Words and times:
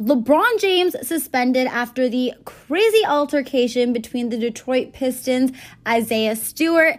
LeBron 0.00 0.60
James 0.60 0.94
suspended 1.06 1.66
after 1.68 2.06
the 2.06 2.34
crazy 2.44 3.02
altercation 3.06 3.94
between 3.94 4.28
the 4.28 4.36
Detroit 4.36 4.92
Pistons, 4.92 5.52
Isaiah 5.88 6.36
Stewart. 6.36 6.98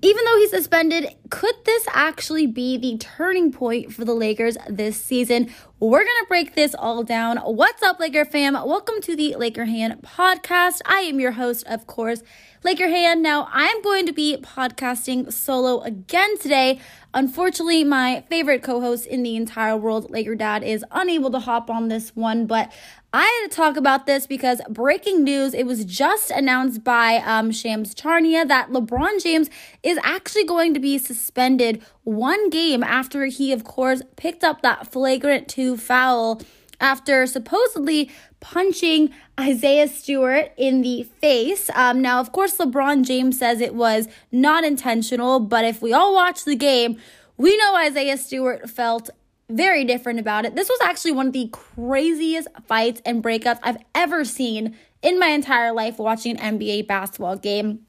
Even 0.00 0.24
though 0.24 0.36
he's 0.36 0.50
suspended, 0.50 1.08
could 1.30 1.56
this 1.64 1.84
actually 1.90 2.46
be 2.46 2.76
the 2.76 2.98
turning 2.98 3.50
point 3.50 3.92
for 3.92 4.04
the 4.04 4.14
Lakers 4.14 4.56
this 4.68 4.96
season? 4.96 5.52
We're 5.78 6.04
going 6.04 6.22
to 6.22 6.26
break 6.26 6.54
this 6.54 6.74
all 6.74 7.04
down. 7.04 7.36
What's 7.36 7.82
up, 7.82 8.00
Laker 8.00 8.24
fam? 8.24 8.54
Welcome 8.54 9.02
to 9.02 9.14
the 9.14 9.36
Laker 9.36 9.66
Han 9.66 10.00
podcast. 10.00 10.80
I 10.86 11.00
am 11.00 11.20
your 11.20 11.32
host, 11.32 11.66
of 11.66 11.86
course, 11.86 12.22
Laker 12.64 12.88
Han. 12.88 13.20
Now, 13.20 13.46
I'm 13.52 13.82
going 13.82 14.06
to 14.06 14.12
be 14.14 14.38
podcasting 14.38 15.30
solo 15.30 15.82
again 15.82 16.38
today. 16.38 16.80
Unfortunately, 17.12 17.84
my 17.84 18.24
favorite 18.30 18.62
co 18.62 18.80
host 18.80 19.04
in 19.04 19.22
the 19.22 19.36
entire 19.36 19.76
world, 19.76 20.10
Laker 20.10 20.34
Dad, 20.34 20.62
is 20.62 20.82
unable 20.92 21.30
to 21.30 21.40
hop 21.40 21.68
on 21.68 21.88
this 21.88 22.16
one, 22.16 22.46
but 22.46 22.72
I 23.12 23.22
had 23.22 23.50
to 23.50 23.56
talk 23.56 23.76
about 23.76 24.06
this 24.06 24.26
because 24.26 24.60
breaking 24.68 25.24
news, 25.24 25.54
it 25.54 25.64
was 25.64 25.84
just 25.84 26.30
announced 26.30 26.84
by 26.84 27.16
um, 27.24 27.50
Shams 27.50 27.94
Charania 27.94 28.48
that 28.48 28.70
LeBron 28.70 29.22
James 29.22 29.50
is 29.82 29.98
actually 30.02 30.44
going 30.44 30.74
to 30.74 30.80
be 30.80 30.98
suspended 30.98 31.82
one 32.06 32.50
game 32.50 32.84
after 32.84 33.26
he, 33.26 33.50
of 33.50 33.64
course, 33.64 34.00
picked 34.14 34.44
up 34.44 34.62
that 34.62 34.86
flagrant 34.86 35.48
two 35.48 35.76
foul 35.76 36.40
after 36.80 37.26
supposedly 37.26 38.08
punching 38.38 39.10
Isaiah 39.40 39.88
Stewart 39.88 40.52
in 40.56 40.82
the 40.82 41.02
face. 41.02 41.68
Um, 41.74 42.00
now, 42.00 42.20
of 42.20 42.30
course, 42.30 42.58
LeBron 42.58 43.04
James 43.04 43.36
says 43.36 43.60
it 43.60 43.74
was 43.74 44.06
not 44.30 44.62
intentional, 44.62 45.40
but 45.40 45.64
if 45.64 45.82
we 45.82 45.92
all 45.92 46.14
watch 46.14 46.44
the 46.44 46.54
game, 46.54 46.96
we 47.36 47.56
know 47.56 47.74
Isaiah 47.74 48.16
Stewart 48.16 48.70
felt 48.70 49.10
very 49.48 49.84
different 49.84 50.20
about 50.20 50.44
it. 50.44 50.54
This 50.54 50.68
was 50.68 50.78
actually 50.82 51.12
one 51.12 51.26
of 51.28 51.32
the 51.32 51.48
craziest 51.50 52.46
fights 52.68 53.02
and 53.04 53.20
breakups 53.20 53.58
I've 53.64 53.78
ever 53.96 54.24
seen 54.24 54.76
in 55.02 55.18
my 55.18 55.28
entire 55.28 55.72
life 55.72 55.98
watching 55.98 56.38
an 56.38 56.56
NBA 56.56 56.86
basketball 56.86 57.36
game 57.36 57.80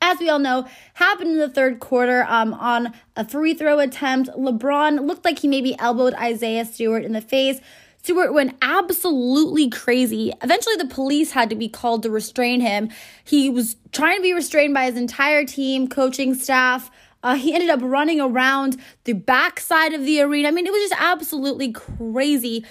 as 0.00 0.18
we 0.18 0.28
all 0.28 0.38
know, 0.38 0.66
happened 0.94 1.30
in 1.30 1.38
the 1.38 1.48
third 1.48 1.80
quarter 1.80 2.24
um, 2.28 2.54
on 2.54 2.92
a 3.16 3.26
free 3.26 3.54
throw 3.54 3.78
attempt. 3.78 4.30
LeBron 4.30 5.06
looked 5.06 5.24
like 5.24 5.40
he 5.40 5.48
maybe 5.48 5.78
elbowed 5.78 6.14
Isaiah 6.14 6.64
Stewart 6.64 7.04
in 7.04 7.12
the 7.12 7.20
face. 7.20 7.60
Stewart 8.02 8.32
went 8.32 8.56
absolutely 8.62 9.68
crazy. 9.68 10.32
Eventually, 10.40 10.76
the 10.76 10.86
police 10.86 11.32
had 11.32 11.50
to 11.50 11.56
be 11.56 11.68
called 11.68 12.04
to 12.04 12.10
restrain 12.10 12.60
him. 12.60 12.88
He 13.24 13.50
was 13.50 13.74
trying 13.90 14.16
to 14.16 14.22
be 14.22 14.32
restrained 14.32 14.74
by 14.74 14.84
his 14.84 14.96
entire 14.96 15.44
team, 15.44 15.88
coaching 15.88 16.34
staff. 16.34 16.88
Uh, 17.24 17.34
he 17.34 17.52
ended 17.52 17.68
up 17.68 17.80
running 17.82 18.20
around 18.20 18.76
the 19.02 19.12
backside 19.12 19.92
of 19.92 20.04
the 20.04 20.20
arena. 20.20 20.46
I 20.46 20.50
mean, 20.52 20.66
it 20.66 20.72
was 20.72 20.88
just 20.88 21.02
absolutely 21.02 21.72
crazy. 21.72 22.64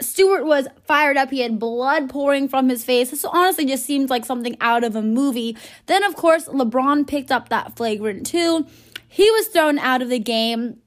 Stewart 0.00 0.46
was 0.46 0.68
fired 0.84 1.16
up. 1.16 1.30
He 1.30 1.40
had 1.40 1.58
blood 1.58 2.08
pouring 2.08 2.48
from 2.48 2.68
his 2.68 2.84
face. 2.84 3.10
This 3.10 3.24
honestly 3.24 3.64
just 3.64 3.84
seemed 3.84 4.10
like 4.10 4.24
something 4.24 4.56
out 4.60 4.84
of 4.84 4.94
a 4.94 5.02
movie. 5.02 5.56
Then, 5.86 6.04
of 6.04 6.14
course, 6.14 6.46
LeBron 6.46 7.06
picked 7.06 7.32
up 7.32 7.48
that 7.48 7.76
flagrant 7.76 8.24
two. 8.24 8.66
He 9.08 9.28
was 9.30 9.48
thrown 9.48 9.78
out 9.78 10.02
of 10.02 10.08
the 10.08 10.20
game. 10.20 10.78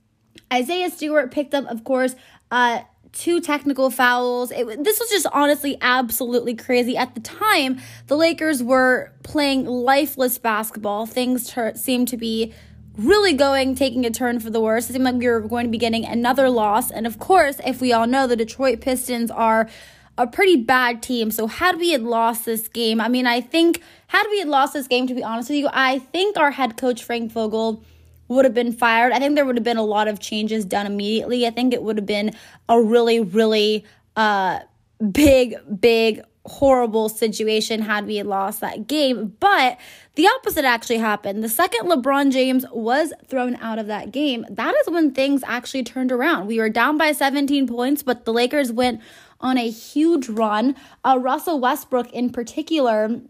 Isaiah 0.54 0.90
Stewart 0.90 1.32
picked 1.32 1.54
up, 1.54 1.66
of 1.66 1.84
course, 1.84 2.16
uh, 2.52 2.82
two 3.12 3.42
technical 3.42 3.90
fouls. 3.90 4.52
It, 4.52 4.84
this 4.84 5.00
was 5.00 5.10
just 5.10 5.28
honestly 5.34 5.78
absolutely 5.82 6.56
crazy. 6.56 6.96
At 6.96 7.14
the 7.16 7.22
time, 7.22 7.82
the 8.08 8.16
Lakers 8.16 8.64
were 8.64 9.12
playing 9.24 9.66
lifeless 9.66 10.38
basketball. 10.38 11.06
Things 11.06 11.50
ter- 11.50 11.76
seemed 11.76 12.08
to 12.10 12.18
be 12.18 12.54
really 12.98 13.34
going, 13.34 13.76
taking 13.76 14.06
a 14.06 14.12
turn 14.12 14.40
for 14.40 14.50
the 14.50 14.60
worse. 14.60 14.90
It 14.90 14.94
seemed 14.94 15.06
like 15.06 15.16
we 15.16 15.28
were 15.28 15.42
going 15.42 15.66
to 15.66 15.72
be 15.72 15.78
getting 15.78 16.06
another 16.06 16.50
loss. 16.50 16.92
And 16.92 17.08
of 17.08 17.20
course, 17.20 17.60
if 17.66 17.82
we 17.82 17.94
all 17.94 18.08
know, 18.08 18.28
the 18.28 18.36
Detroit 18.36 18.82
Pistons 18.82 19.32
are 19.32 19.70
a 20.18 20.28
pretty 20.28 20.58
bad 20.58 21.02
team. 21.02 21.32
So 21.32 21.48
had 21.48 21.78
we 21.78 21.92
had 21.92 22.04
lost 22.04 22.46
this 22.46 22.68
game, 22.68 23.00
I 23.00 23.08
mean, 23.08 23.26
I 23.26 23.42
think 23.42 23.82
had 24.08 24.26
we 24.30 24.40
had 24.40 24.48
lost 24.48 24.74
this 24.74 24.88
game, 24.88 25.08
to 25.08 25.14
be 25.14 25.24
honest 25.24 25.50
with 25.50 25.60
you, 25.60 25.70
I 25.72 26.00
think 26.00 26.38
our 26.38 26.52
head 26.52 26.78
coach 26.78 27.04
Frank 27.04 27.32
Vogel 27.32 27.84
would 28.28 28.46
have 28.46 28.54
been 28.54 28.72
fired. 28.72 29.14
I 29.14 29.20
think 29.20 29.36
there 29.36 29.46
would 29.46 29.58
have 29.58 29.64
been 29.64 29.78
a 29.78 29.84
lot 29.84 30.08
of 30.08 30.20
changes 30.20 30.66
done 30.66 30.86
immediately. 30.86 31.48
I 31.48 31.50
think 31.50 31.74
it 31.74 31.84
would 31.84 31.98
have 31.98 32.06
been 32.06 32.32
a 32.70 32.82
really, 32.82 33.20
really 33.20 33.86
uh, 34.16 34.60
big, 35.12 35.56
big 35.80 36.22
horrible 36.46 37.08
situation 37.08 37.82
had 37.82 38.06
we 38.08 38.22
lost 38.24 38.62
that 38.62 38.88
game. 38.88 39.36
But 39.40 39.78
the 40.16 40.28
opposite 40.28 40.66
actually 40.66 40.98
happened. 40.98 41.44
The 41.44 41.50
second 41.50 41.88
LeBron 41.88 42.32
James 42.32 42.66
was 42.72 43.14
thrown 43.28 43.56
out 43.58 43.80
of 43.80 43.88
that 43.88 44.12
game, 44.12 44.46
that 44.50 44.74
is 44.82 44.92
when 44.92 45.12
things 45.12 45.44
actually 45.46 45.84
turned 45.84 46.12
around. 46.12 46.48
We 46.48 46.60
were 46.60 46.70
down 46.70 46.98
by 46.98 47.12
17 47.12 47.68
points, 47.68 48.04
but 48.04 48.26
the 48.26 48.34
Lakers 48.34 48.72
went 48.72 49.02
on 49.40 49.58
a 49.58 49.70
huge 49.70 50.30
run. 50.30 50.76
Uh, 51.04 51.18
Russell 51.20 51.60
Westbrook, 51.60 52.12
in 52.12 52.32
particular, 52.32 53.22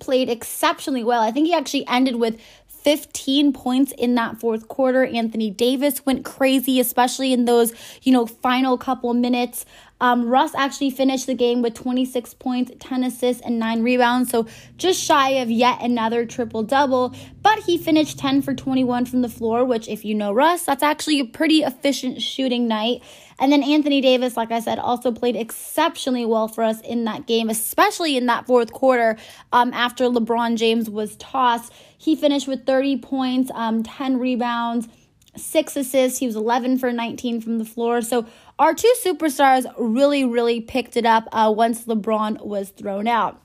played 0.00 0.28
exceptionally 0.28 1.04
well. 1.04 1.22
I 1.22 1.30
think 1.30 1.46
he 1.46 1.54
actually 1.54 1.86
ended 1.86 2.16
with 2.16 2.40
15 2.84 3.52
points 3.54 3.92
in 3.92 4.14
that 4.14 4.38
fourth 4.38 4.68
quarter. 4.68 5.04
Anthony 5.06 5.50
Davis 5.50 6.04
went 6.04 6.24
crazy, 6.24 6.78
especially 6.78 7.32
in 7.32 7.46
those, 7.46 7.72
you 8.02 8.12
know, 8.12 8.26
final 8.26 8.76
couple 8.76 9.14
minutes. 9.14 9.64
Um, 10.04 10.28
Russ 10.28 10.54
actually 10.54 10.90
finished 10.90 11.26
the 11.26 11.34
game 11.34 11.62
with 11.62 11.72
26 11.72 12.34
points, 12.34 12.72
10 12.78 13.04
assists, 13.04 13.40
and 13.40 13.58
9 13.58 13.82
rebounds, 13.82 14.30
so 14.30 14.46
just 14.76 15.02
shy 15.02 15.30
of 15.30 15.50
yet 15.50 15.80
another 15.80 16.26
triple 16.26 16.62
double. 16.62 17.14
But 17.40 17.60
he 17.60 17.78
finished 17.78 18.18
10 18.18 18.42
for 18.42 18.54
21 18.54 19.06
from 19.06 19.22
the 19.22 19.30
floor, 19.30 19.64
which, 19.64 19.88
if 19.88 20.04
you 20.04 20.14
know 20.14 20.30
Russ, 20.30 20.66
that's 20.66 20.82
actually 20.82 21.20
a 21.20 21.24
pretty 21.24 21.62
efficient 21.62 22.20
shooting 22.20 22.68
night. 22.68 23.02
And 23.38 23.50
then 23.50 23.62
Anthony 23.62 24.02
Davis, 24.02 24.36
like 24.36 24.52
I 24.52 24.60
said, 24.60 24.78
also 24.78 25.10
played 25.10 25.36
exceptionally 25.36 26.26
well 26.26 26.48
for 26.48 26.62
us 26.62 26.82
in 26.82 27.04
that 27.04 27.26
game, 27.26 27.48
especially 27.48 28.18
in 28.18 28.26
that 28.26 28.46
fourth 28.46 28.74
quarter 28.74 29.16
um, 29.54 29.72
after 29.72 30.04
LeBron 30.10 30.56
James 30.58 30.90
was 30.90 31.16
tossed. 31.16 31.72
He 31.96 32.14
finished 32.14 32.46
with 32.46 32.66
30 32.66 32.98
points, 32.98 33.50
um, 33.54 33.82
10 33.82 34.18
rebounds 34.18 34.86
six 35.36 35.76
assists. 35.76 36.18
He 36.18 36.26
was 36.26 36.36
11 36.36 36.78
for 36.78 36.92
19 36.92 37.40
from 37.40 37.58
the 37.58 37.64
floor. 37.64 38.02
So 38.02 38.26
our 38.58 38.74
two 38.74 38.92
superstars 39.02 39.72
really, 39.78 40.24
really 40.24 40.60
picked 40.60 40.96
it 40.96 41.06
up 41.06 41.28
uh, 41.32 41.52
once 41.54 41.84
LeBron 41.84 42.44
was 42.44 42.70
thrown 42.70 43.08
out. 43.08 43.40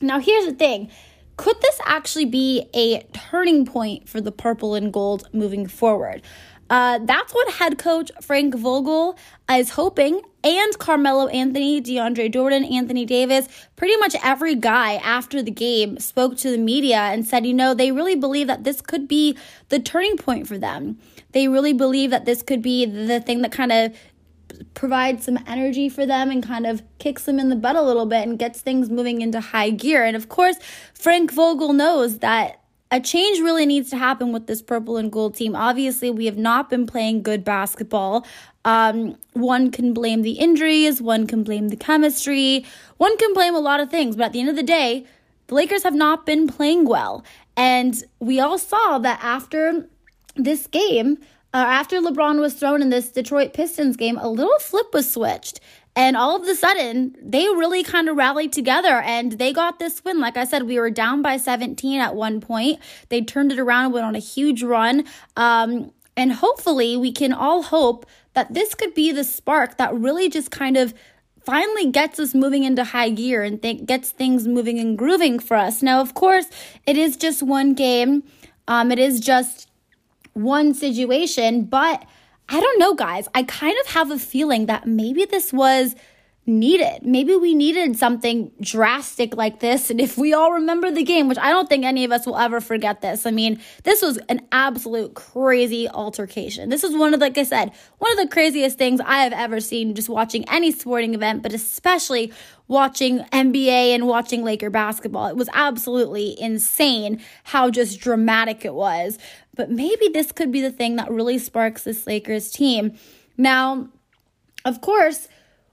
Now, 0.00 0.18
here's 0.18 0.46
the 0.46 0.54
thing 0.54 0.90
could 1.36 1.58
this 1.62 1.80
actually 1.86 2.26
be 2.26 2.68
a 2.74 3.02
turning 3.14 3.64
point 3.64 4.06
for 4.08 4.20
the 4.20 4.30
purple 4.30 4.74
and 4.74 4.92
gold 4.92 5.26
moving 5.32 5.66
forward? 5.66 6.20
Uh, 6.68 7.00
that's 7.02 7.32
what 7.32 7.52
head 7.54 7.78
coach 7.78 8.12
Frank 8.20 8.54
Vogel 8.54 9.18
is 9.50 9.70
hoping, 9.70 10.20
and 10.44 10.78
Carmelo 10.78 11.26
Anthony, 11.26 11.82
DeAndre 11.82 12.32
Jordan, 12.32 12.64
Anthony 12.64 13.04
Davis, 13.04 13.48
pretty 13.74 13.96
much 13.96 14.14
every 14.22 14.54
guy 14.54 14.94
after 14.96 15.42
the 15.42 15.50
game 15.50 15.98
spoke 15.98 16.36
to 16.36 16.50
the 16.50 16.58
media 16.58 16.98
and 16.98 17.26
said, 17.26 17.44
you 17.44 17.54
know, 17.54 17.74
they 17.74 17.90
really 17.90 18.14
believe 18.14 18.46
that 18.46 18.62
this 18.62 18.80
could 18.80 19.08
be 19.08 19.36
the 19.68 19.80
turning 19.80 20.16
point 20.16 20.46
for 20.46 20.58
them. 20.58 20.98
They 21.32 21.48
really 21.48 21.72
believe 21.72 22.10
that 22.10 22.24
this 22.24 22.42
could 22.42 22.62
be 22.62 22.84
the 22.86 23.20
thing 23.20 23.42
that 23.42 23.52
kind 23.52 23.72
of 23.72 23.96
provides 24.74 25.24
some 25.24 25.38
energy 25.46 25.88
for 25.88 26.06
them 26.06 26.30
and 26.30 26.42
kind 26.42 26.66
of 26.66 26.82
kicks 26.98 27.24
them 27.24 27.38
in 27.38 27.48
the 27.48 27.56
butt 27.56 27.76
a 27.76 27.82
little 27.82 28.06
bit 28.06 28.26
and 28.26 28.38
gets 28.38 28.60
things 28.60 28.90
moving 28.90 29.20
into 29.20 29.40
high 29.40 29.70
gear. 29.70 30.04
And 30.04 30.16
of 30.16 30.28
course, 30.28 30.56
Frank 30.94 31.32
Vogel 31.32 31.72
knows 31.72 32.18
that 32.18 32.60
a 32.90 33.00
change 33.00 33.38
really 33.38 33.66
needs 33.66 33.88
to 33.90 33.96
happen 33.96 34.32
with 34.32 34.48
this 34.48 34.60
purple 34.60 34.96
and 34.96 35.12
gold 35.12 35.36
team. 35.36 35.54
Obviously, 35.54 36.10
we 36.10 36.26
have 36.26 36.36
not 36.36 36.68
been 36.68 36.86
playing 36.86 37.22
good 37.22 37.44
basketball. 37.44 38.26
Um, 38.64 39.16
one 39.32 39.70
can 39.70 39.94
blame 39.94 40.22
the 40.22 40.32
injuries, 40.32 41.00
one 41.00 41.26
can 41.26 41.44
blame 41.44 41.68
the 41.68 41.76
chemistry, 41.76 42.66
one 42.98 43.16
can 43.16 43.32
blame 43.32 43.54
a 43.54 43.60
lot 43.60 43.80
of 43.80 43.90
things, 43.90 44.16
but 44.16 44.24
at 44.24 44.32
the 44.32 44.40
end 44.40 44.50
of 44.50 44.56
the 44.56 44.62
day, 44.62 45.06
the 45.46 45.54
Lakers 45.54 45.82
have 45.82 45.94
not 45.94 46.26
been 46.26 46.46
playing 46.46 46.84
well. 46.84 47.24
And 47.56 48.02
we 48.18 48.38
all 48.38 48.58
saw 48.58 48.98
that 48.98 49.20
after 49.22 49.88
this 50.36 50.66
game, 50.66 51.18
uh, 51.52 51.58
after 51.58 52.00
LeBron 52.00 52.40
was 52.40 52.54
thrown 52.54 52.80
in 52.80 52.90
this 52.90 53.10
Detroit 53.10 53.52
Pistons 53.52 53.96
game, 53.96 54.16
a 54.18 54.28
little 54.28 54.58
flip 54.60 54.92
was 54.92 55.10
switched. 55.10 55.60
And 55.96 56.16
all 56.16 56.36
of 56.40 56.46
a 56.46 56.54
sudden, 56.54 57.16
they 57.20 57.44
really 57.48 57.82
kind 57.82 58.08
of 58.08 58.16
rallied 58.16 58.52
together 58.52 59.00
and 59.00 59.32
they 59.32 59.52
got 59.52 59.80
this 59.80 60.04
win. 60.04 60.20
Like 60.20 60.36
I 60.36 60.44
said, 60.44 60.62
we 60.62 60.78
were 60.78 60.90
down 60.90 61.20
by 61.20 61.36
17 61.36 62.00
at 62.00 62.14
one 62.14 62.40
point. 62.40 62.78
They 63.08 63.22
turned 63.22 63.50
it 63.50 63.58
around 63.58 63.86
and 63.86 63.94
went 63.94 64.06
on 64.06 64.14
a 64.14 64.20
huge 64.20 64.62
run. 64.62 65.04
Um, 65.36 65.92
and 66.16 66.32
hopefully, 66.32 66.96
we 66.96 67.12
can 67.12 67.32
all 67.32 67.62
hope 67.62 68.06
that 68.34 68.54
this 68.54 68.74
could 68.74 68.94
be 68.94 69.10
the 69.10 69.24
spark 69.24 69.78
that 69.78 69.92
really 69.94 70.28
just 70.28 70.50
kind 70.50 70.76
of 70.76 70.94
finally 71.44 71.90
gets 71.90 72.20
us 72.20 72.34
moving 72.34 72.62
into 72.64 72.84
high 72.84 73.10
gear 73.10 73.42
and 73.42 73.60
th- 73.60 73.86
gets 73.86 74.10
things 74.10 74.46
moving 74.46 74.78
and 74.78 74.96
grooving 74.96 75.38
for 75.38 75.56
us. 75.56 75.82
Now, 75.82 76.00
of 76.00 76.14
course, 76.14 76.46
it 76.86 76.96
is 76.96 77.16
just 77.16 77.42
one 77.42 77.74
game. 77.74 78.22
Um, 78.68 78.92
it 78.92 78.98
is 78.98 79.18
just 79.18 79.69
one 80.42 80.74
situation, 80.74 81.64
but 81.64 82.04
I 82.48 82.60
don't 82.60 82.78
know, 82.78 82.94
guys. 82.94 83.28
I 83.34 83.44
kind 83.44 83.76
of 83.84 83.92
have 83.92 84.10
a 84.10 84.18
feeling 84.18 84.66
that 84.66 84.86
maybe 84.86 85.24
this 85.24 85.52
was 85.52 85.94
needed. 86.46 87.04
Maybe 87.04 87.36
we 87.36 87.54
needed 87.54 87.96
something 87.96 88.50
drastic 88.60 89.36
like 89.36 89.60
this. 89.60 89.90
And 89.90 90.00
if 90.00 90.16
we 90.16 90.32
all 90.32 90.52
remember 90.52 90.90
the 90.90 91.02
game, 91.02 91.28
which 91.28 91.38
I 91.38 91.50
don't 91.50 91.68
think 91.68 91.84
any 91.84 92.04
of 92.04 92.12
us 92.12 92.26
will 92.26 92.36
ever 92.36 92.60
forget 92.60 93.02
this, 93.02 93.26
I 93.26 93.30
mean, 93.30 93.60
this 93.84 94.02
was 94.02 94.18
an 94.28 94.40
absolute 94.50 95.14
crazy 95.14 95.88
altercation. 95.88 96.70
This 96.70 96.82
is 96.82 96.96
one 96.96 97.14
of, 97.14 97.20
like 97.20 97.38
I 97.38 97.44
said, 97.44 97.72
one 97.98 98.10
of 98.12 98.18
the 98.18 98.28
craziest 98.28 98.78
things 98.78 99.00
I 99.04 99.22
have 99.22 99.32
ever 99.32 99.60
seen 99.60 99.94
just 99.94 100.08
watching 100.08 100.48
any 100.48 100.72
sporting 100.72 101.14
event, 101.14 101.42
but 101.42 101.52
especially 101.52 102.32
watching 102.68 103.18
NBA 103.32 103.94
and 103.94 104.06
watching 104.06 104.42
Laker 104.42 104.70
basketball. 104.70 105.26
It 105.26 105.36
was 105.36 105.50
absolutely 105.52 106.40
insane 106.40 107.20
how 107.44 107.70
just 107.70 108.00
dramatic 108.00 108.64
it 108.64 108.74
was. 108.74 109.18
But 109.54 109.70
maybe 109.70 110.08
this 110.08 110.32
could 110.32 110.50
be 110.50 110.62
the 110.62 110.72
thing 110.72 110.96
that 110.96 111.10
really 111.10 111.38
sparks 111.38 111.84
this 111.84 112.06
Lakers 112.06 112.50
team. 112.50 112.96
Now, 113.36 113.88
of 114.64 114.80
course, 114.80 115.28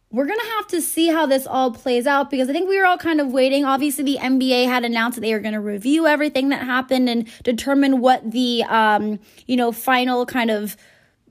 we're 0.09 0.25
going 0.25 0.39
to 0.39 0.51
have 0.57 0.67
to 0.67 0.81
see 0.81 1.07
how 1.07 1.25
this 1.25 1.45
all 1.45 1.71
plays 1.71 2.07
out 2.07 2.29
because 2.29 2.49
I 2.49 2.53
think 2.53 2.69
we 2.69 2.79
were 2.79 2.85
all 2.85 2.97
kind 2.97 3.19
of 3.19 3.33
waiting. 3.33 3.65
Obviously, 3.65 4.05
the 4.05 4.17
NBA 4.17 4.65
had 4.65 4.85
announced 4.85 5.15
that 5.15 5.21
they 5.21 5.33
were 5.33 5.39
going 5.39 5.53
to 5.53 5.59
review 5.59 6.07
everything 6.07 6.49
that 6.49 6.63
happened 6.63 7.09
and 7.09 7.27
determine 7.43 7.99
what 7.99 8.31
the, 8.31 8.63
um, 8.63 9.19
you 9.47 9.57
know, 9.57 9.73
final 9.73 10.25
kind 10.25 10.49
of 10.49 10.77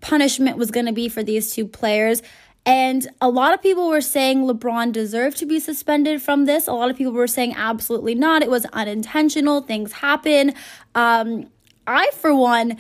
punishment 0.03 0.59
was 0.59 0.71
going 0.71 0.87
to 0.87 0.93
be 0.93 1.09
for 1.09 1.23
these 1.23 1.53
two 1.53 1.67
players. 1.67 2.23
And 2.67 3.09
a 3.21 3.31
lot 3.31 3.55
of 3.55 3.63
people 3.63 3.89
were 3.89 4.01
saying 4.01 4.43
LeBron 4.43 4.93
deserved 4.93 5.39
to 5.39 5.47
be 5.47 5.59
suspended 5.59 6.21
from 6.21 6.45
this. 6.45 6.67
A 6.67 6.73
lot 6.73 6.91
of 6.91 6.97
people 6.97 7.13
were 7.13 7.29
saying 7.29 7.55
absolutely 7.57 8.15
not. 8.15 8.43
It 8.43 8.51
was 8.51 8.67
unintentional. 8.73 9.63
Things 9.63 9.93
happen. 9.93 10.53
Um, 10.95 11.49
I, 11.87 12.11
for 12.13 12.35
one, 12.35 12.77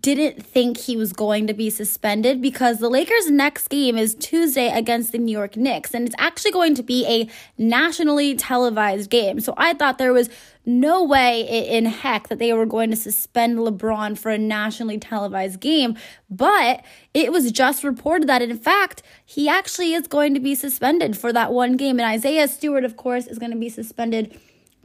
didn't 0.00 0.44
think 0.44 0.78
he 0.78 0.96
was 0.96 1.12
going 1.12 1.48
to 1.48 1.54
be 1.54 1.68
suspended 1.68 2.40
because 2.40 2.78
the 2.78 2.88
Lakers' 2.88 3.30
next 3.30 3.68
game 3.68 3.96
is 3.98 4.14
Tuesday 4.14 4.68
against 4.68 5.10
the 5.10 5.18
New 5.18 5.32
York 5.32 5.56
Knicks, 5.56 5.92
and 5.92 6.06
it's 6.06 6.14
actually 6.18 6.52
going 6.52 6.76
to 6.76 6.84
be 6.84 7.04
a 7.06 7.28
nationally 7.60 8.36
televised 8.36 9.10
game. 9.10 9.40
So 9.40 9.54
I 9.56 9.74
thought 9.74 9.98
there 9.98 10.12
was 10.12 10.30
no 10.64 11.02
way 11.02 11.40
in 11.68 11.86
heck 11.86 12.28
that 12.28 12.38
they 12.38 12.52
were 12.52 12.66
going 12.66 12.90
to 12.90 12.96
suspend 12.96 13.58
LeBron 13.58 14.16
for 14.16 14.30
a 14.30 14.38
nationally 14.38 14.98
televised 14.98 15.58
game. 15.58 15.96
But 16.30 16.84
it 17.12 17.32
was 17.32 17.50
just 17.50 17.82
reported 17.82 18.28
that, 18.28 18.42
in 18.42 18.56
fact, 18.56 19.02
he 19.24 19.48
actually 19.48 19.94
is 19.94 20.06
going 20.06 20.34
to 20.34 20.40
be 20.40 20.54
suspended 20.54 21.16
for 21.16 21.32
that 21.32 21.52
one 21.52 21.76
game. 21.76 21.98
And 21.98 22.08
Isaiah 22.08 22.46
Stewart, 22.46 22.84
of 22.84 22.96
course, 22.96 23.26
is 23.26 23.40
going 23.40 23.50
to 23.50 23.58
be 23.58 23.68
suspended 23.68 24.38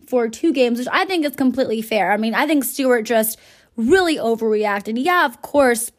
for 0.07 0.27
two 0.27 0.51
games, 0.53 0.79
which 0.79 0.87
I 0.91 1.05
think 1.05 1.23
is 1.23 1.35
completely 1.35 1.83
fair. 1.83 2.11
I 2.11 2.17
mean, 2.17 2.33
I 2.33 2.47
think 2.47 2.63
Stewart 2.63 3.05
just 3.05 3.37
really 3.77 4.17
overreacted. 4.17 4.93
Yeah, 4.97 5.25
of 5.25 5.41
course, 5.41 5.91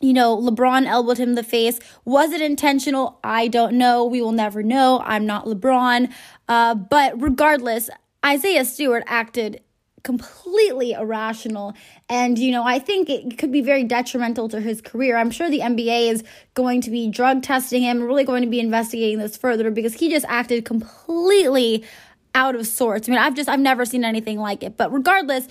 you 0.00 0.12
know, 0.12 0.36
LeBron 0.36 0.84
elbowed 0.86 1.18
him 1.18 1.30
in 1.30 1.34
the 1.36 1.44
face. 1.44 1.78
Was 2.04 2.32
it 2.32 2.40
intentional? 2.42 3.20
I 3.22 3.48
don't 3.48 3.74
know. 3.74 4.04
We 4.04 4.20
will 4.20 4.32
never 4.32 4.62
know. 4.62 5.00
I'm 5.04 5.24
not 5.24 5.46
LeBron. 5.46 6.12
Uh, 6.48 6.74
but 6.74 7.20
regardless, 7.22 7.88
Isaiah 8.26 8.64
Stewart 8.64 9.04
acted 9.06 9.62
completely 10.02 10.92
irrational. 10.92 11.74
And, 12.08 12.36
you 12.36 12.50
know, 12.50 12.64
I 12.64 12.80
think 12.80 13.08
it 13.08 13.38
could 13.38 13.52
be 13.52 13.60
very 13.60 13.84
detrimental 13.84 14.48
to 14.48 14.60
his 14.60 14.80
career. 14.80 15.16
I'm 15.16 15.30
sure 15.30 15.48
the 15.48 15.60
NBA 15.60 16.10
is 16.10 16.24
going 16.54 16.80
to 16.82 16.90
be 16.90 17.08
drug 17.08 17.42
testing 17.42 17.82
him, 17.82 18.02
really 18.02 18.24
going 18.24 18.42
to 18.42 18.48
be 18.48 18.58
investigating 18.58 19.18
this 19.18 19.36
further 19.36 19.70
because 19.70 19.94
he 19.94 20.10
just 20.10 20.26
acted 20.28 20.64
completely 20.64 21.84
out 22.34 22.56
of 22.56 22.66
sorts. 22.66 23.08
I 23.08 23.12
mean, 23.12 23.20
I've 23.20 23.34
just, 23.34 23.48
I've 23.48 23.60
never 23.60 23.84
seen 23.84 24.04
anything 24.04 24.38
like 24.38 24.62
it. 24.62 24.76
But 24.76 24.92
regardless, 24.92 25.46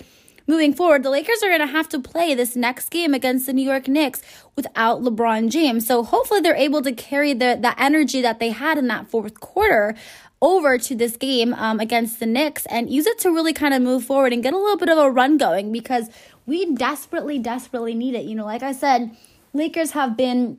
moving 0.52 0.74
forward, 0.74 1.02
the 1.02 1.08
Lakers 1.08 1.42
are 1.42 1.48
going 1.48 1.66
to 1.66 1.66
have 1.66 1.88
to 1.88 1.98
play 1.98 2.34
this 2.34 2.54
next 2.54 2.90
game 2.90 3.14
against 3.14 3.46
the 3.46 3.54
New 3.54 3.64
York 3.64 3.88
Knicks 3.88 4.20
without 4.54 5.00
LeBron 5.00 5.50
James. 5.50 5.86
So 5.86 6.02
hopefully 6.02 6.40
they're 6.40 6.54
able 6.54 6.82
to 6.82 6.92
carry 6.92 7.32
the, 7.32 7.58
the 7.58 7.74
energy 7.82 8.20
that 8.20 8.38
they 8.38 8.50
had 8.50 8.76
in 8.76 8.86
that 8.88 9.08
fourth 9.08 9.40
quarter 9.40 9.94
over 10.42 10.76
to 10.76 10.94
this 10.94 11.16
game 11.16 11.54
um, 11.54 11.80
against 11.80 12.20
the 12.20 12.26
Knicks 12.26 12.66
and 12.66 12.90
use 12.90 13.06
it 13.06 13.18
to 13.20 13.30
really 13.30 13.54
kind 13.54 13.72
of 13.72 13.80
move 13.80 14.04
forward 14.04 14.34
and 14.34 14.42
get 14.42 14.52
a 14.52 14.58
little 14.58 14.76
bit 14.76 14.90
of 14.90 14.98
a 14.98 15.10
run 15.10 15.38
going 15.38 15.72
because 15.72 16.10
we 16.44 16.74
desperately, 16.74 17.38
desperately 17.38 17.94
need 17.94 18.14
it. 18.14 18.26
You 18.26 18.34
know, 18.34 18.44
like 18.44 18.62
I 18.62 18.72
said, 18.72 19.16
Lakers 19.54 19.92
have 19.92 20.18
been 20.18 20.58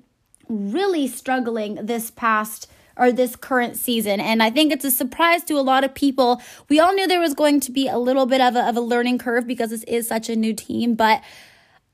really 0.50 1.08
struggling 1.08 1.76
this 1.76 2.10
past 2.10 2.68
or 2.98 3.12
this 3.12 3.36
current 3.36 3.78
season. 3.78 4.20
And 4.20 4.42
I 4.44 4.50
think 4.50 4.72
it's 4.72 4.86
a 4.86 4.92
surprise 4.92 5.44
to 5.46 5.54
a 5.56 5.62
lot 5.62 5.84
of 5.84 5.94
people. 5.94 6.42
We 6.70 6.80
all 6.80 6.94
knew 6.94 7.08
there 7.08 7.20
was 7.20 7.34
going 7.34 7.60
to 7.62 7.72
be 7.72 7.88
a 7.88 7.98
little 7.98 8.26
bit 8.26 8.42
of 8.42 8.56
a, 8.56 8.68
of 8.68 8.78
a 8.78 8.82
learning 8.82 9.18
curve 9.18 9.48
because 9.48 9.70
this 9.70 9.84
is 9.84 10.08
such 10.08 10.30
a 10.30 10.36
new 10.36 10.54
team, 10.54 10.96
but 10.96 11.22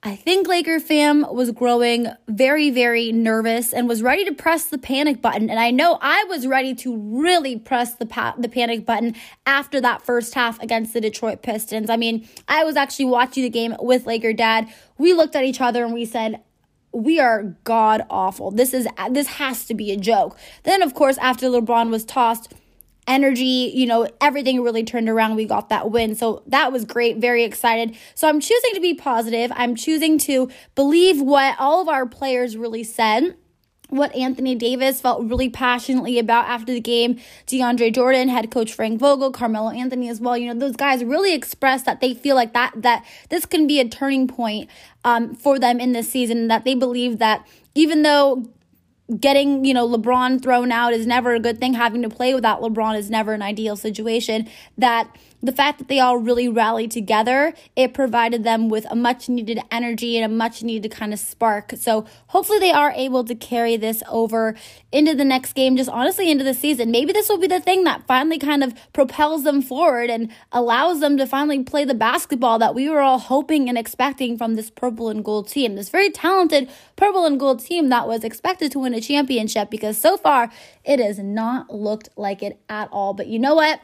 I 0.02 0.16
think 0.16 0.48
Laker 0.48 0.80
fam 0.80 1.26
was 1.30 1.52
growing 1.52 2.08
very, 2.30 2.70
very 2.70 3.12
nervous 3.12 3.74
and 3.74 3.86
was 3.86 4.02
ready 4.02 4.24
to 4.24 4.34
press 4.34 4.68
the 4.68 4.78
panic 4.78 5.22
button. 5.22 5.50
And 5.50 5.60
I 5.60 5.72
know 5.72 5.98
I 6.02 6.24
was 6.30 6.48
ready 6.48 6.74
to 6.76 6.96
really 6.96 7.60
press 7.60 7.96
the 7.96 8.06
pa- 8.06 8.36
the 8.38 8.48
panic 8.48 8.86
button 8.86 9.16
after 9.46 9.82
that 9.82 10.02
first 10.02 10.36
half 10.36 10.58
against 10.62 10.94
the 10.94 11.02
Detroit 11.02 11.42
Pistons. 11.42 11.90
I 11.90 11.98
mean, 11.98 12.26
I 12.48 12.64
was 12.64 12.78
actually 12.78 13.06
watching 13.06 13.44
the 13.44 13.50
game 13.50 13.76
with 13.78 14.06
Laker 14.06 14.32
dad. 14.32 14.70
We 14.98 15.12
looked 15.12 15.36
at 15.36 15.44
each 15.44 15.60
other 15.60 15.84
and 15.84 15.94
we 15.94 16.06
said, 16.06 16.40
we 16.92 17.20
are 17.20 17.56
god 17.64 18.06
awful. 18.10 18.52
This 18.52 18.74
is 18.74 18.88
this 19.12 19.28
has 19.28 19.66
to 19.66 19.74
be 19.74 19.92
a 19.92 19.98
joke. 19.98 20.38
Then 20.64 20.82
of 20.82 20.94
course 20.94 21.18
after 21.20 21.48
LeBron 21.48 21.90
was 21.90 22.06
tossed, 22.06 22.54
energy, 23.08 23.72
you 23.74 23.88
know, 23.88 24.08
everything 24.22 24.62
really 24.62 24.84
turned 24.84 25.10
around. 25.10 25.36
We 25.36 25.46
got 25.46 25.70
that 25.70 25.92
win. 25.92 26.16
So 26.16 26.44
that 26.48 26.72
was 26.72 26.86
great. 26.86 27.18
Very 27.18 27.44
excited. 27.44 27.98
So 28.14 28.30
I'm 28.30 28.40
choosing 28.40 28.72
to 28.76 28.80
be 28.80 28.94
positive. 28.94 29.52
I'm 29.56 29.76
choosing 29.76 30.18
to 30.20 30.50
believe 30.76 31.20
what 31.20 31.56
all 31.60 31.82
of 31.82 31.90
our 31.90 32.06
players 32.06 32.56
really 32.56 32.84
said 32.84 33.36
what 33.90 34.16
Anthony 34.16 34.56
Davis 34.56 35.02
felt 35.02 35.24
really 35.24 35.50
passionately 35.50 36.20
about 36.20 36.48
after 36.48 36.74
the 36.74 36.80
game. 36.80 37.20
DeAndre 37.48 37.94
Jordan, 37.94 38.30
head 38.30 38.52
coach 38.52 38.74
Frank 38.74 39.00
Vogel, 39.00 39.32
Carmelo 39.32 39.72
Anthony 39.72 40.10
as 40.10 40.22
well. 40.22 40.38
You 40.38 40.54
know, 40.54 40.60
those 40.60 40.76
guys 40.76 41.04
really 41.04 41.34
expressed 41.34 41.86
that 41.86 42.02
they 42.02 42.14
feel 42.14 42.36
like 42.36 42.54
that 42.54 42.74
that 42.76 43.06
this 43.30 43.46
can 43.46 43.68
be 43.68 43.80
a 43.80 43.88
turning 43.88 44.28
point 44.28 44.70
um, 45.04 45.36
for 45.36 45.60
them 45.60 45.80
in 45.80 45.92
this 45.94 46.10
season. 46.10 46.48
That 46.48 46.66
they 46.66 46.76
believe 46.76 47.20
that 47.20 47.46
even 47.76 48.04
though 48.04 48.50
getting, 49.20 49.66
you 49.66 49.74
know, 49.74 49.88
LeBron 49.88 50.42
thrown 50.42 50.72
out 50.72 50.94
is 50.94 51.08
never 51.08 51.34
a 51.34 51.40
good 51.40 51.60
thing, 51.60 51.74
having 51.74 52.02
to 52.04 52.10
play 52.10 52.34
without 52.34 52.62
LeBron 52.62 52.98
is 52.98 53.10
never 53.10 53.34
an 53.34 53.42
ideal 53.42 53.76
situation. 53.76 54.48
That 54.78 55.10
the 55.42 55.52
fact 55.52 55.80
that 55.80 55.88
they 55.88 56.00
all 56.00 56.18
really 56.18 56.50
rallied 56.50 56.92
together, 56.92 57.54
it 57.76 57.94
provided 57.94 58.44
them 58.44 58.70
with 58.70 58.86
a 58.90 58.96
much 58.96 59.30
needed 59.30 59.60
energy 59.72 60.18
and 60.18 60.26
a 60.26 60.36
much 60.36 60.64
needed 60.64 60.92
kind 60.92 61.14
of 61.14 61.20
spark. 61.20 61.74
So 61.78 62.06
hopefully 62.28 62.60
they 62.60 62.72
are 62.72 62.92
able 62.92 63.24
to 63.24 63.36
carry 63.36 63.78
this 63.78 64.04
over 64.10 64.56
into 64.92 65.16
the 65.16 65.24
next 65.24 65.54
game, 65.54 65.78
just 65.78 65.90
honestly 65.90 66.30
into 66.30 66.44
the 66.44 66.54
season. 66.54 66.92
Maybe 66.92 67.14
this 67.14 67.30
will 67.30 67.38
be 67.38 67.48
the 67.48 67.62
thing 67.62 67.86
that 67.86 68.06
finally 68.06 68.38
kind 68.38 68.64
of 68.64 68.74
propels 68.92 69.44
them 69.44 69.62
forward 69.62 70.10
and 70.10 70.30
allows 70.52 71.00
them 71.00 71.18
to 71.18 71.26
finally 71.26 71.64
play 71.64 71.86
the 71.86 71.94
basketball 71.94 72.60
that 72.60 72.76
we 72.76 72.90
were 72.90 73.00
all 73.00 73.20
hoping 73.20 73.70
and 73.70 73.78
expecting 73.78 74.38
from 74.38 74.56
this 74.56 74.70
purple 74.70 75.10
and 75.10 75.24
gold 75.24 75.48
team. 75.48 75.76
This 75.76 75.90
very 75.90 76.10
talented 76.10 76.70
purple 76.96 77.26
and 77.26 77.40
gold 77.40 77.64
team 77.64 77.90
that 77.90 78.08
was 78.08 78.24
expected 78.24 78.72
to 78.74 78.80
win 78.80 78.94
a 78.94 79.02
championship 79.02 79.70
because 79.70 79.98
so 79.98 80.18
far 80.18 80.52
it 80.84 81.00
has 81.00 81.20
not 81.20 81.74
looked 81.74 82.10
like 82.18 82.44
it 82.44 82.60
at 82.68 82.90
all. 82.92 83.14
But 83.14 83.28
you 83.28 83.40
know 83.40 83.56
what? 83.56 83.80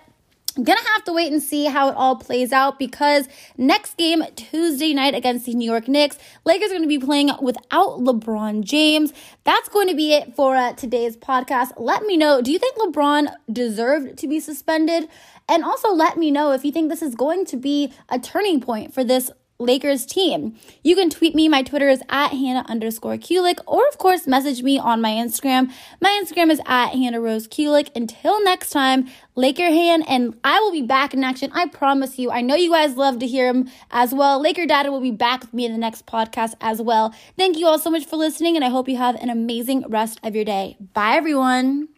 Gonna 0.63 0.79
have 0.93 1.03
to 1.03 1.13
wait 1.13 1.33
and 1.33 1.43
see 1.43 1.65
how 1.65 1.89
it 1.89 1.95
all 1.97 2.15
plays 2.15 2.53
out 2.53 2.79
because 2.79 3.27
next 3.57 3.97
game 3.97 4.23
Tuesday 4.37 4.93
night 4.93 5.13
against 5.13 5.45
the 5.45 5.53
New 5.53 5.69
York 5.69 5.89
Knicks, 5.89 6.17
Lakers 6.45 6.71
are 6.71 6.75
gonna 6.75 6.87
be 6.87 6.97
playing 6.97 7.29
without 7.41 7.99
LeBron 7.99 8.63
James. 8.63 9.11
That's 9.43 9.67
going 9.67 9.89
to 9.89 9.95
be 9.95 10.13
it 10.13 10.33
for 10.33 10.55
uh, 10.55 10.71
today's 10.73 11.17
podcast. 11.17 11.73
Let 11.77 12.03
me 12.03 12.15
know. 12.15 12.41
Do 12.41 12.51
you 12.51 12.59
think 12.59 12.77
LeBron 12.77 13.33
deserved 13.51 14.17
to 14.19 14.27
be 14.27 14.39
suspended? 14.39 15.09
And 15.49 15.63
also 15.63 15.93
let 15.93 16.17
me 16.17 16.31
know 16.31 16.53
if 16.53 16.63
you 16.63 16.71
think 16.71 16.89
this 16.89 17.01
is 17.01 17.15
going 17.15 17.45
to 17.47 17.57
be 17.57 17.93
a 18.09 18.17
turning 18.17 18.61
point 18.61 18.93
for 18.93 19.03
this 19.03 19.29
Lakers 19.57 20.05
team. 20.05 20.55
You 20.83 20.95
can 20.95 21.09
tweet 21.09 21.33
me. 21.33 21.47
My 21.47 21.63
Twitter 21.63 21.87
is 21.87 22.01
at 22.09 22.29
Hannah 22.29 22.65
underscore 22.67 23.15
Kulik, 23.15 23.59
or 23.65 23.87
of 23.87 23.97
course, 23.97 24.27
message 24.27 24.61
me 24.61 24.77
on 24.77 24.99
my 25.01 25.11
Instagram. 25.11 25.71
My 26.01 26.21
Instagram 26.21 26.51
is 26.51 26.59
at 26.65 26.89
Hannah 26.89 27.21
Rose 27.21 27.47
Kulik. 27.47 27.89
Until 27.95 28.43
next 28.43 28.71
time, 28.71 29.07
Laker 29.35 29.67
Han, 29.67 30.01
and 30.03 30.37
I 30.43 30.59
will 30.59 30.73
be 30.73 30.81
back 30.81 31.13
in 31.13 31.23
action. 31.23 31.51
I 31.53 31.67
promise 31.67 32.19
you. 32.19 32.31
I 32.31 32.41
know 32.41 32.55
you 32.55 32.69
guys 32.69 32.97
love 32.97 33.19
to 33.19 33.27
hear 33.27 33.47
him 33.47 33.69
as 33.91 34.13
well. 34.13 34.41
Laker 34.41 34.65
Dad 34.65 34.89
will 34.89 35.01
be 35.01 35.11
back 35.11 35.41
with 35.41 35.53
me 35.53 35.65
in 35.65 35.71
the 35.71 35.77
next 35.77 36.05
podcast 36.05 36.55
as 36.59 36.81
well. 36.81 37.13
Thank 37.37 37.57
you 37.57 37.65
all 37.67 37.79
so 37.79 37.89
much 37.89 38.05
for 38.05 38.17
listening, 38.17 38.55
and 38.57 38.65
I 38.65 38.69
hope 38.69 38.89
you 38.89 38.97
have 38.97 39.15
an 39.15 39.29
amazing 39.29 39.85
rest 39.87 40.19
of 40.21 40.35
your 40.35 40.45
day. 40.45 40.77
Bye, 40.93 41.15
everyone. 41.15 41.94